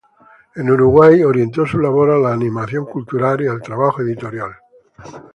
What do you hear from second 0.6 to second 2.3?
Uruguay, orientó su labor a